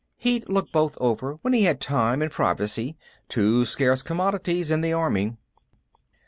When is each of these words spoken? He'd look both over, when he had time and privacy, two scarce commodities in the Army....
He'd 0.17 0.49
look 0.49 0.71
both 0.71 0.97
over, 0.99 1.35
when 1.43 1.53
he 1.53 1.65
had 1.65 1.79
time 1.79 2.23
and 2.23 2.31
privacy, 2.31 2.97
two 3.29 3.65
scarce 3.65 4.01
commodities 4.01 4.71
in 4.71 4.81
the 4.81 4.93
Army.... 4.93 5.37